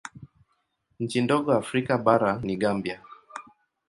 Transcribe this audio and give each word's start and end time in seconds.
Nchi 0.99 1.21
ndogo 1.21 1.51
Afrika 1.53 1.97
bara 1.97 2.39
ni 2.43 2.57
Gambia. 2.57 3.01